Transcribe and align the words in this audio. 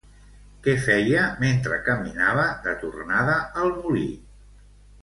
Què 0.67 0.73
feia 0.85 1.27
mentre 1.43 1.79
caminava 1.91 2.49
de 2.65 2.75
tornada 2.87 3.39
al 3.67 3.73
molí? 3.79 4.09